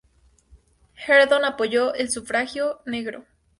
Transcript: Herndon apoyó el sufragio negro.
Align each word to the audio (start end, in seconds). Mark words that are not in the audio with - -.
Herndon 0.95 1.43
apoyó 1.45 1.93
el 1.93 2.09
sufragio 2.09 2.81
negro. 2.87 3.23